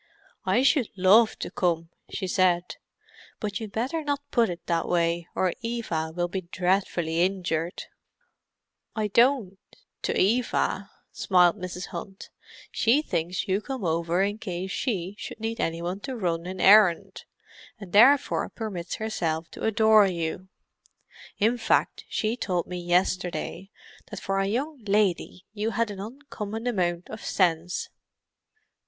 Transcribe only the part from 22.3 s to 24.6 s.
told me yesterday, that for a